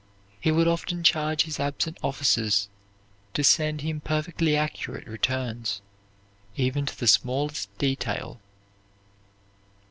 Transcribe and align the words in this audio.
He 0.39 0.51
would 0.51 0.67
often 0.67 1.03
charge 1.03 1.43
his 1.43 1.59
absent 1.59 1.99
officers 2.01 2.69
to 3.35 3.43
send 3.43 3.81
him 3.81 3.99
perfectly 4.01 4.57
accurate 4.57 5.05
returns, 5.05 5.79
even 6.55 6.87
to 6.87 6.99
the 6.99 7.07
smallest 7.07 7.69
detail. 7.77 8.39